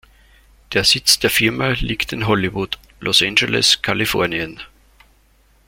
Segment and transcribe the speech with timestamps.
[0.73, 4.59] Der Sitz der Firma liegt in Hollywood, Los Angeles, Kalifornien.